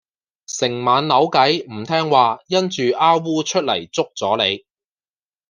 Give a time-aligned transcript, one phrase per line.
[0.47, 4.65] 成晚扭計唔聽話因住虓䰧出噄捉咗你